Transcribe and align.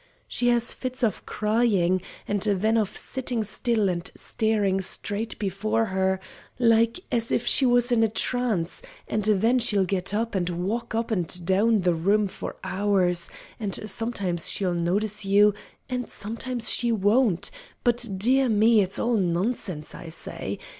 "She 0.27 0.47
has 0.47 0.73
fits 0.73 1.03
of 1.03 1.27
crying, 1.27 2.01
and 2.27 2.41
then 2.41 2.75
of 2.75 2.97
sitting 2.97 3.43
still 3.43 3.87
and 3.87 4.09
staring 4.15 4.81
straight 4.81 5.37
before 5.37 5.85
her, 5.93 6.19
like 6.57 7.01
as 7.11 7.31
if 7.31 7.45
she 7.45 7.67
was 7.67 7.91
in 7.91 8.01
a 8.01 8.07
trance, 8.07 8.81
and 9.07 9.23
then 9.25 9.59
she'll 9.59 9.85
get 9.85 10.11
up, 10.11 10.33
and 10.33 10.49
walk 10.65 10.95
up 10.95 11.11
and 11.11 11.45
down 11.45 11.81
the 11.81 11.93
room 11.93 12.25
for 12.25 12.55
hours, 12.63 13.29
and 13.59 13.75
sometimes 13.87 14.49
she'll 14.49 14.73
notice 14.73 15.23
you, 15.23 15.53
and 15.87 16.09
sometimes 16.09 16.67
she 16.71 16.91
won't 16.91 17.51
but 17.83 18.03
dear 18.17 18.49
me, 18.49 18.81
it's 18.81 18.97
all 18.97 19.17
nonsense, 19.17 19.93
I 19.93 20.09
say. 20.09 20.57